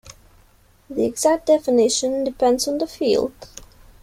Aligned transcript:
The 0.89 1.05
exact 1.05 1.45
definition 1.45 2.23
depends 2.23 2.67
on 2.67 2.79
the 2.79 2.87
field. 2.87 3.35